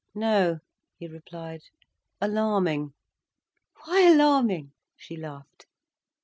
"No," 0.15 0.61
he 0.97 1.05
replied, 1.07 1.61
"alarming." 2.19 2.95
"Why 3.83 4.11
alarming?" 4.11 4.71
she 4.95 5.15
laughed. 5.15 5.67